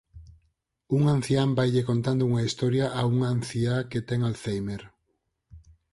[0.97, 4.81] Un ancián vaille contando unha historia a unha anciá que ten alzhéimer.